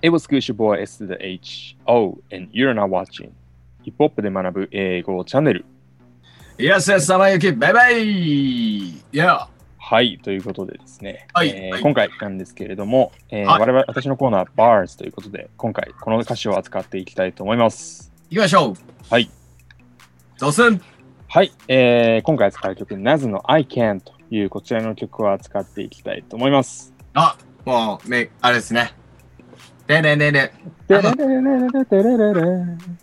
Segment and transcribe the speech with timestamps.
[0.00, 3.32] It was Gush Boy S to the H O and you're not watching
[3.82, 5.64] ヒップホップで学ぶ英語チャンネル
[6.56, 7.96] Yes, yes, さまゆき、バイバイ
[9.12, 9.48] !Yeah!
[9.76, 18.12] はい、ということでですね、はいえーはい今回なんですけれども、えーはい我々私のコーナー Bars ということで、今回この歌詞を扱っていきたいと思います。
[18.30, 18.74] 行きましょう
[19.10, 19.28] はい。
[20.38, 20.80] どうすん？
[21.26, 26.94] はい、えー今回扱う曲、Naz の I Can というこちらの曲を扱っていきたいと思います。
[27.14, 28.92] あ、もう、め、あれですね。
[29.88, 30.52] でねねね。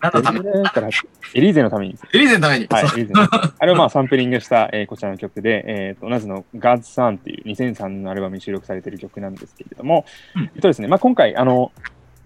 [0.01, 0.89] あの何のため
[1.33, 1.97] エリーゼのために。
[2.13, 2.67] エリーゼのために。
[2.69, 11.71] はい、エリーゼのためにあれをまあサンプリングした、えーこちらの曲で、えー、とナズの God's Son っていう2003年のアルバムに収録されている曲なんですけれども、うんえっとですね、まあ、今回、あの、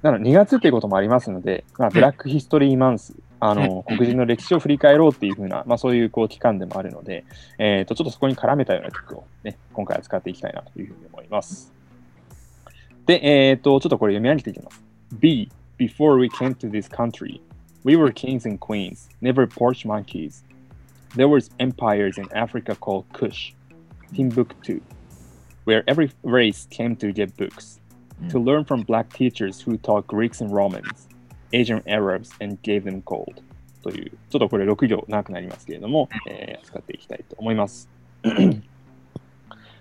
[0.01, 7.23] なの2月ということもありますので、まあ、ブラックヒストリーマンス、あの、うん黒人の歴史を振り返ろうっていう風な、まあ、そういうこう期間でもあるので、
[7.59, 11.78] えー、とちょっとそこに絡めたような曲を、ね、今回扱っていきたいなというふうに思います。
[13.08, 14.82] で、えっ、と、ちょっとこれ読み上げていきます。
[15.20, 17.40] B, before we came to this country,
[17.84, 20.42] we were kings and queens, never porch monkeys.
[21.14, 23.52] There was empires in Africa called Kush,
[24.14, 24.80] Timbuktu,
[25.64, 27.80] where every race came to get books,
[28.30, 31.08] to learn from black teachers who taught Greeks and Romans,
[31.52, 33.42] Asian Arabs, and gave them gold.
[33.82, 37.90] という、ちょっとこれ6行長くなりますけれども、えー扱っていきたいと思います。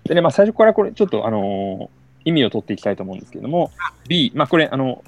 [0.03, 1.96] でね、まあ最初からこれちょっとあのー
[2.28, 3.70] 意味を取っていきたいと思うんですけれども、
[4.06, 5.02] B、まあこれあの、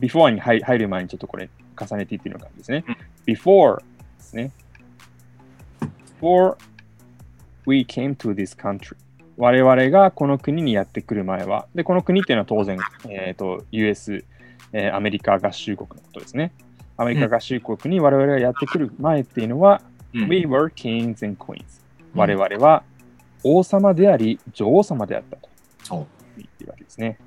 [0.00, 1.48] before に入入る前にちょっとこれ
[1.80, 2.84] 重ねていってるような感じですね。
[3.26, 3.84] before で
[4.18, 4.50] すね。
[6.20, 6.56] before
[7.66, 8.96] we came to this country
[9.36, 14.24] 我々がこの国にやってくる前は、で、この国っていうのは当然、えー、と US、
[14.72, 16.52] えーアメリカ合衆国のことですね。
[16.96, 19.92] アメリカ合衆国に我々がやってくる前っていうのは、うん
[20.28, 21.64] We were kings and queens。
[22.14, 22.82] 我々は
[23.44, 25.48] 王様であり、女王様であったと。
[26.38, 27.18] 言ってるわけですね。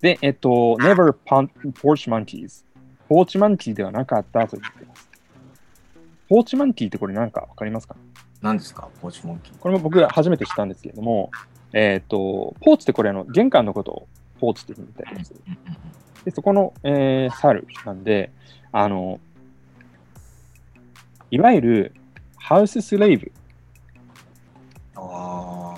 [0.00, 2.64] で、えっと、never porch monkeys。
[3.08, 5.08] ポーチマンキーではなかったと言っています。
[6.28, 7.96] ポーチマンキーってこれ何かわかりますか？
[8.42, 8.88] 何ですか？
[9.00, 9.58] ポーチモンキー。
[9.58, 11.30] これも僕が初めて知ったんですけれども、
[11.72, 15.40] えっ、と、ポーチってこれあの玄関のことをポーチっていうふうに言ったりもする。
[16.24, 18.30] で、そこの、えー猿なんで、
[18.72, 19.18] あの、
[21.30, 21.94] いわゆる
[22.36, 23.32] ハウススレイブ、
[24.96, 25.76] あ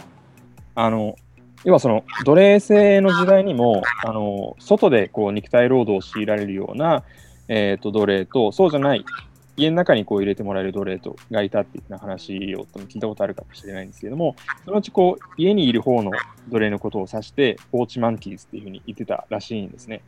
[0.74, 1.16] あの、
[1.64, 7.02] 要はその奴隷制の時代にも、あの、外でこう肉体労働を強いられるような、
[7.48, 9.04] えっ、と、奴隷と、そうじゃない、
[9.56, 16.12] 家の中にこう入れてもらえる奴隷とがいたっていう話を聞いたことあるかもしれないんですけれども、そのうちこう家にいる方の
[16.48, 20.02] 奴隷のことを指して、ポーチマンキーズっていうふうに言ってたらしいんですね。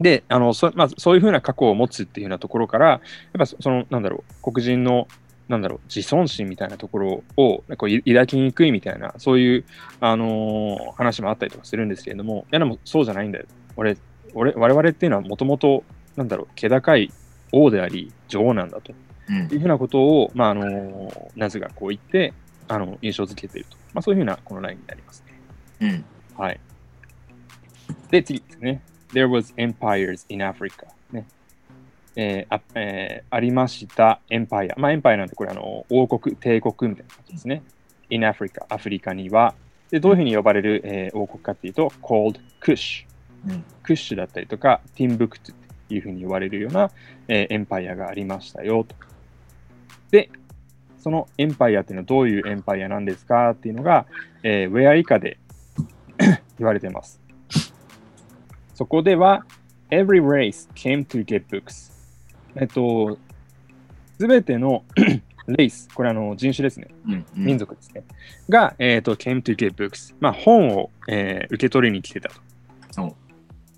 [0.00, 3.00] で、あのそまあ、そういうふうな過去を持つっていうようなところから、やっ
[3.38, 5.06] ぱそその、なんだろう、黒人の、
[5.48, 9.64] なんだろう、自尊心みたいなところをこうい抱きにくいみたいな、そういう、
[10.00, 13.46] あのー話もあったりとかするんですけれども、いやでもそうじゃないんだよ。
[13.76, 13.96] 俺、
[14.34, 15.84] 俺我々っていうのはもともと、
[16.16, 17.10] なんだろう、気高い
[17.52, 18.92] 王であり、女王なんだと
[19.28, 22.32] うんいうふうなことを、まあ、あのーナズがこう言って、
[22.68, 23.76] あの、印象づけていると。
[23.92, 25.40] まあ、そういうふうなこのラインになりますね。
[25.80, 26.04] うん。
[26.36, 26.60] はい。
[28.10, 28.82] で、次ですね。
[29.12, 30.86] There was empires in Africa.
[32.16, 32.46] ね。
[32.46, 34.74] えーあえーありましたエンパイア。
[34.78, 37.62] まあ、エンパイアなんてこれあの王国、帝国みたいな感じですね。
[38.10, 39.54] in Africa、アフリカには。
[39.90, 43.04] で、どういうふうに呼ばれる、えー王国かっていうと、called Kush。
[43.48, 43.64] うん。
[43.82, 45.58] クッシュだったりとか、ティンブクトゥっ
[45.88, 46.90] ていうふうに呼ばれるような、
[47.28, 48.94] えーエンパイアがありましたよと。
[50.10, 50.30] で、
[50.98, 54.06] そのエンパイアっていうのはどういうエンパイアなんですかっていうのが、
[54.42, 55.38] えーウェア以下で
[56.58, 57.20] 言われています。
[58.74, 59.44] そこでは、
[59.90, 61.91] every race came to get books。
[62.56, 63.18] えっと、
[64.18, 64.84] すべての
[65.48, 66.88] レイス、これあの人種ですね。
[67.06, 67.24] うん。
[67.34, 68.04] 民族ですね。
[68.48, 70.14] が、えっと、came to get books。
[70.20, 72.28] まあ、本を、えー受け取りに来てた
[72.94, 73.16] と。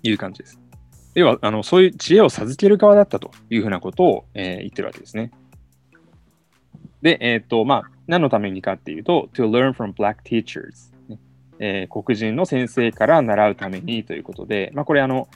[0.03, 0.59] いう感じです。
[1.15, 5.31] 要は、あのそういう知恵を授ける側だったというふうなことを、えー言ってるわけですね。
[7.01, 11.19] で、えっ、と、まあ、何のためにかっていうと、to learn from black teachers、ね
[11.59, 15.27] えー黒人の先生から習うためにということで、まあ、これ、あの、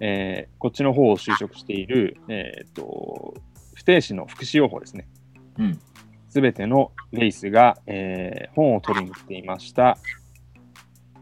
[0.00, 3.34] えーこっちの方を就職している、えっ、と、
[3.74, 5.08] 不定詞の福祉用法ですね。
[5.58, 5.80] うん。
[6.28, 9.98] すべてのレイスが、えー本を取りに来ていました。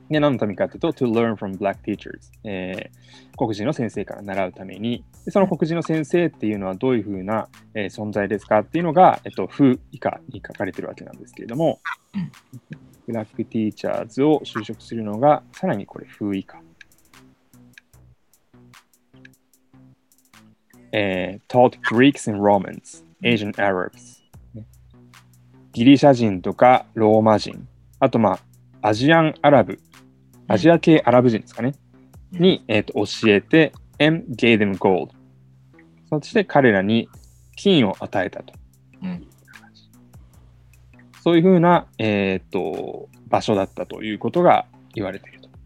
[0.09, 11.81] で、何のためかというと、to learn from black teachers、えー黒人の先生から習うために、でその黒人の先生っていうのはどういうふうな、えー存在ですかっていうのが、えっと、風以下に書かれてるわけなんですけれども、
[12.15, 12.31] うん
[13.07, 16.61] ブラックティーチャーズを就職するのが、さらにこれ、風以下。
[20.97, 24.23] えー taught Greeks and Romans, Asian Arabs、
[24.55, 24.65] ね
[25.73, 27.69] ギリシャ人とかローマ人、
[28.01, 28.39] あとま
[28.81, 29.79] あ、アジアンアラブ、
[30.49, 31.75] アジア系アラブ人ですかね。
[32.33, 35.11] に、えー、と教えて、and gave them gold。
[36.09, 37.11] そして彼らに
[37.57, 38.55] 金を与えたと。
[39.03, 39.27] うん。
[41.23, 44.65] そういうふうな、えー、と場所だったということが
[44.95, 45.49] 言われていると。
[45.49, 45.59] もう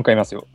[0.00, 0.46] 一回言いますよ。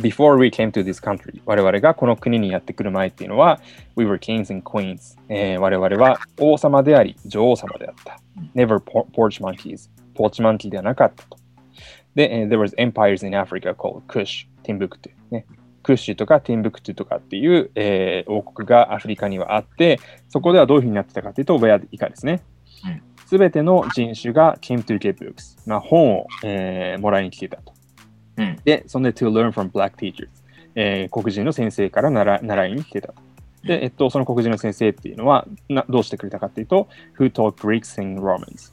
[0.00, 3.60] Before we came to this country 我々がこの国にやってくる前っていうのは
[3.96, 8.20] We were kings and queens、えー我々は王様であり女王様であった。
[8.54, 11.36] Never por- porch monkeys ポーチマンキーではなかったと。
[12.14, 15.44] で、えー There was empires in Africa called Kush, Timbuktu、ね。
[15.82, 19.98] クッシュとかティンブクトゥとかっていう、えー王国がアフリカにはあって、
[20.28, 22.42] そこではどういうふうになってたかというと、ウェア以下ですね
[22.84, 23.02] うん。
[23.26, 27.72] すべ、ての人種が came to get books、まあ、本を、えーもらいに来てたと。
[28.36, 28.56] うん。
[28.64, 30.28] で、そんで to learn from black teachers、
[30.74, 33.14] えー黒人の先生から習習いに来てたと。
[33.64, 36.88] で、えっと、その黒人の先生っていうのはなどうしてくれたかっていうと、
[37.18, 38.72] who taught Greeks and Romans,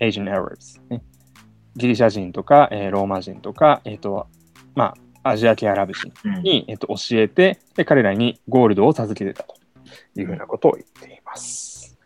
[0.00, 1.02] Asian Arabs、ね。
[1.76, 4.26] ギリシャ人とか、えーローマ人とか、えっと、
[4.74, 6.42] まあ、アジア系アラブ人うん。
[6.42, 9.54] に、えっと、教えてで、彼らにゴールドを授けてたと
[10.16, 11.96] いうふうなことを言っています。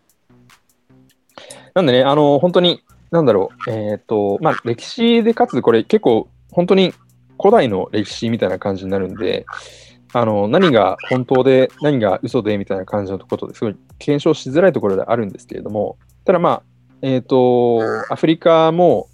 [1.75, 6.95] なんでね、あの、本当に、なんだろう、えっ、と、まあ、歴史でかつ、これ結構、本当に
[7.39, 9.45] 古代の歴史みたいな感じになるんで、
[10.13, 16.63] あの、何が本当で、何が嘘でみたいな感じのことですごい検証しづらいところであるんですけれども、ただまあ、
[17.01, 19.09] えっ、と、アフリカも、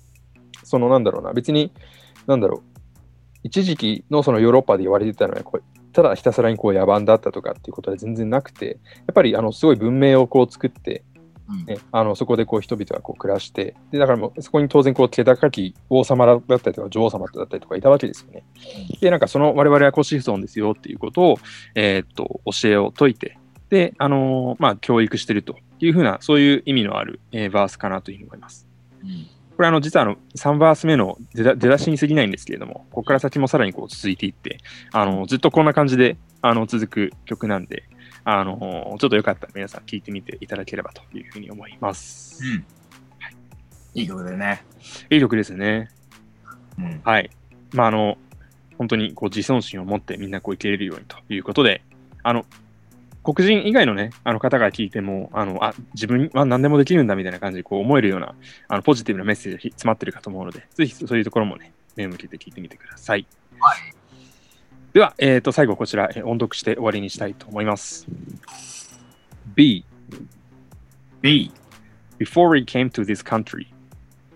[0.64, 1.72] そのなんだろうな、別に、
[2.26, 2.78] なんだろう、
[3.44, 11.04] 一時期のそのヨーロッパで言われてたのはこうただひたすらにこう野蛮だったとかっていうことは全然なくてやっぱりあのすごい文明をこう作って、
[11.50, 18.44] うんね、あのそこでこう人々がこう暮らしてでだからもうそこに当然こう気高き王様だったりとか女王様だったりとかいたわけですよね。
[19.00, 21.36] でなんかその我々はコシフソンですよっていうことを、
[21.74, 23.38] えーっと教えを説いて
[23.70, 28.66] であのーまあ教育してるというふうなそういう意味のある、えーバースかなというふうに思います。
[29.02, 29.26] うん。
[29.58, 34.58] これあの実はあの3バース目の出だ出だしに過ぎないんですけれども、ここから先もさらにこう続いていって、
[34.92, 37.82] あのずっとこんな感じであの続く曲なんで、
[38.30, 38.58] あの
[39.00, 42.44] ちょっとよかったら皆さん聴いてみていただければというふうに思います。
[42.44, 42.64] うん。
[43.94, 44.62] いい曲だよね。
[45.08, 45.88] いい曲ですね。
[46.78, 47.00] うん。
[47.02, 47.30] はい。
[47.72, 48.18] まああの、
[48.76, 51.80] 本当にこう自尊心を持ってみんなこう生きれるようにということで、
[52.22, 52.44] あの、
[53.24, 58.34] 黒人以外のね、あの方が聞いても、あの、あ、自分は何でもできるんだみたいな感じでこう思えるような、
[58.68, 63.26] あの、ポジティブなメッセージが詰まってるかと思うので、ぜひそういうところもね、目を向けて聞いてみてください。
[63.58, 63.97] はい。
[64.93, 68.07] では、えっ、と、最後こちら、えー音読して終わりにしたいと思います。
[69.55, 69.85] B.
[71.21, 71.51] B.
[72.19, 73.67] Before we came to this country,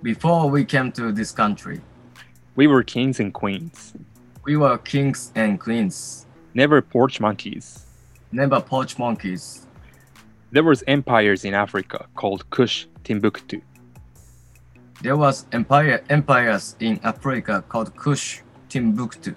[0.03, 1.81] Before we came to this country,
[2.55, 3.93] we were kings and queens,
[4.45, 7.85] we were kings and queens, never porch monkeys.
[8.31, 9.67] never poach monkeys.
[10.51, 13.61] There was empires in Africa called Kush, Timbuktu.
[15.01, 19.35] There was empire empires in Africa called Kush, Timbuktu,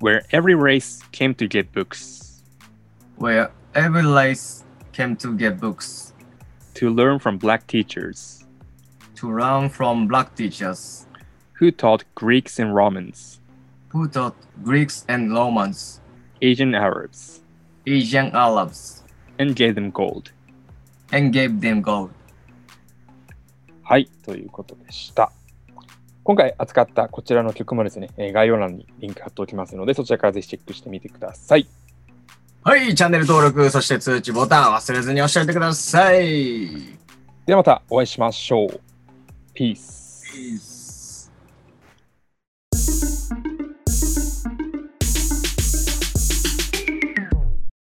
[0.00, 2.42] where every race came to get books,
[3.16, 6.12] where every race came to get books,
[6.74, 8.42] to learn from black teachers
[9.22, 11.06] to learn from black teachers
[11.52, 13.38] who taught Greeks and Romans,
[13.90, 14.34] who taught
[14.64, 16.00] Greeks and Romans,
[16.42, 17.40] Asian Arabs,
[17.86, 19.04] Asian Arabs,
[19.38, 20.32] and gave them gold.
[21.12, 22.10] and gave them gold.
[23.84, 25.30] はい、ということでした。
[26.27, 31.65] 今回扱ったこちらの曲もですね、えー概要欄にリンク貼っておきますので、そちらからぜひチェックしてみてください。
[32.63, 36.67] はい、チャンネル登録、そして通知ボタン忘れずに押しておいてください。
[37.45, 38.81] ではまたお会いしましょう。
[39.55, 40.25] Peace.
[40.35, 40.76] Peace.